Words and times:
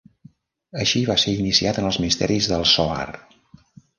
Així 0.83 1.01
va 1.09 1.17
ser 1.25 1.33
iniciat 1.43 1.79
en 1.83 1.89
els 1.91 2.01
misteris 2.05 2.49
del 2.53 2.67
Zohar. 2.73 3.09